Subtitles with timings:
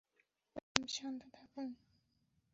[0.55, 1.69] Ma'am, শান্ত থাকুন।